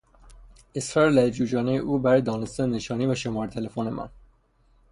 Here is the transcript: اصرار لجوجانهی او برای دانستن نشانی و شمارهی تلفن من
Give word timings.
اصرار 0.75 1.09
لجوجانهی 1.11 1.77
او 1.77 1.99
برای 1.99 2.21
دانستن 2.21 2.69
نشانی 2.69 3.05
و 3.05 3.15
شمارهی 3.15 3.53
تلفن 3.55 3.89
من 3.89 4.09